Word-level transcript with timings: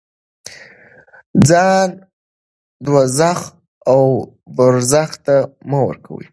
ځان 1.47 1.89
دوزخ 2.85 3.39
او 3.91 4.01
برزخ 4.55 5.09
ته 5.25 5.35
مه 5.69 5.79
ورکوئ. 5.87 6.27